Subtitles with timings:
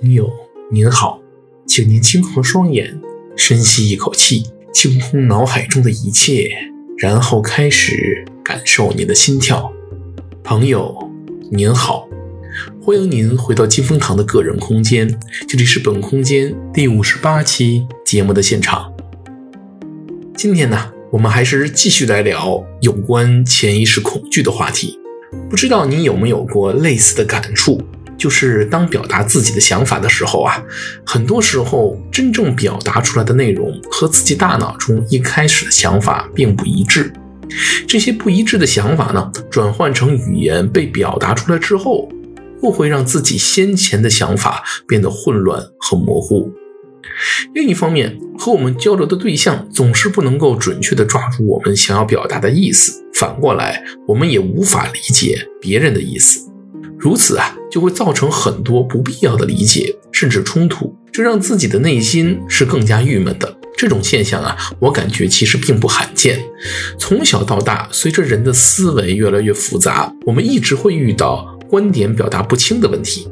[0.00, 0.30] 朋友
[0.70, 1.20] 您好，
[1.66, 3.00] 请您轻合双眼，
[3.36, 6.48] 深吸一口气，清空脑海中的一切，
[6.98, 9.72] 然后开始感受您的心跳。
[10.44, 10.96] 朋友
[11.50, 12.08] 您好，
[12.80, 18.92] 欢迎您回到金风堂的个人空间，这里是本空间第五十八期节目的现场。
[20.36, 24.96] 今天呢，我们还是继续来聊有关潜意识恐惧的话题。
[25.50, 27.82] 不知道你有没有过类似的感触？
[28.18, 30.62] 就是当表达自己的想法的时候啊，
[31.06, 37.12] 很多时候真正表达出来的内容和自己大脑中一开始的想法并不一致。
[37.86, 42.06] 这些不一致的想法呢，转换成语言被表达出来之后，
[42.62, 46.52] 又会让自己先前的想法变得混乱和模糊。
[47.54, 56.46] 另一方面，和我们交流的对象总是不能够准确地抓住我们想要表达的意思，反过来，我们也无法理解别人的意思。
[56.98, 63.56] 如此啊，就会造成很多不必要的理解，甚至冲突，这让自己的内心是更加郁闷的。
[63.76, 66.42] 这种现象啊，我感觉其实并不罕见。
[66.98, 73.28] 从小到大，随着人的思维越来越复杂，我们一直会遇到观点表达不清的问题。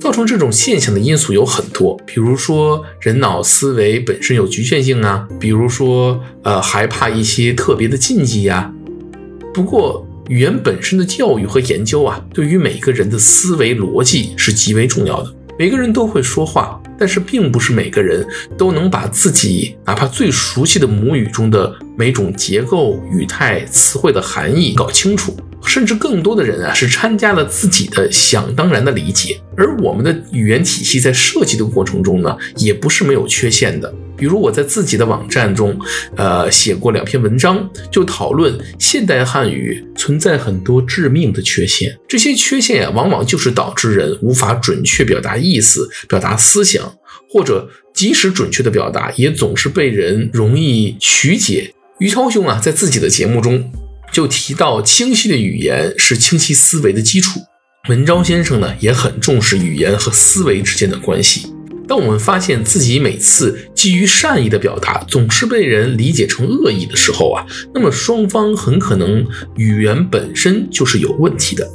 [0.00, 8.72] 造成这种现象的因素有很多，比如说人脑思维本身有局限性啊，比如说呃害怕一些特别的禁忌呀。
[9.54, 15.34] 不过，语言本身的教育和研究啊，对于每个人的思维逻辑是极为重要的。
[15.58, 25.36] 每个人都会说话，但是并不是每个人都能把自己哪怕最熟悉的母语中的每种结构、语态、词汇的含义搞清楚。
[25.64, 29.40] 甚至更多的人啊，是掺加了自己的想当然的理解。
[29.56, 33.92] 而我们的语言体系在设计的过程中呢，也不是没有缺陷的。
[34.22, 35.76] 比如我在自己的网站中，
[36.16, 41.98] 呃，写过两篇文章，就讨论现代汉语存在很多致命的缺陷。
[42.08, 46.94] 这些缺陷呀，往往就是导致人无法准确表达意思、表达思想，
[47.28, 51.74] 或者即使准确的表达，也总是被人容易曲解。
[51.98, 53.72] 于超兄啊，在自己的节目中
[54.12, 57.40] 就提到，清晰的语言是清晰思维的基础。
[57.88, 61.51] 文昭先生呢，也很重视语言和思维之间的关系。
[61.92, 67.44] 当我们发现自己每次基于善意的表达总是被人理解成恶意的时候啊，
[67.74, 69.22] 那么双方很可能
[69.56, 71.70] 语言本身就是有问题的。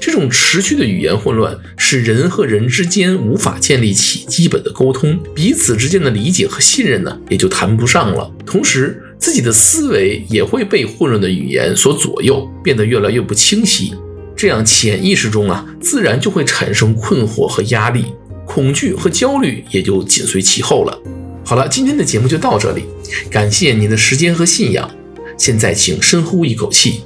[0.00, 8.32] 这种持续的语言混乱，使人和人之间无法建立起基本的沟通，彼此之间的理解和信任呢，也就谈不上了。
[8.46, 13.92] 同时，自己的思维也会被混乱的语言所左右，变得越来越不清晰。
[14.34, 18.06] 这样潜意识中啊，自然就会产生困惑和压力，
[18.50, 21.00] 恐惧和焦虑也就紧随其后了。
[21.44, 22.82] 好了，今天的节目就到这里，
[23.30, 24.90] 感谢您的时间和信仰。
[25.38, 27.02] 现在请深呼一口气，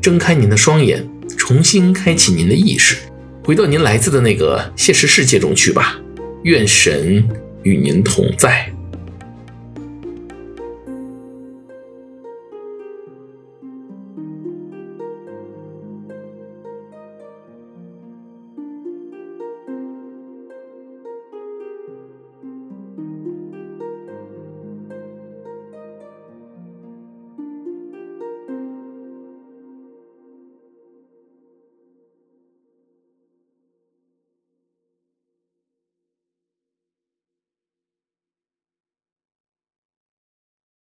[0.00, 1.04] 睁开您的双眼，
[1.36, 2.96] 重新开启您的意识，
[3.42, 5.98] 回到您来自的那个现实世界中去吧。
[6.44, 7.28] 愿神
[7.64, 8.72] 与您同在。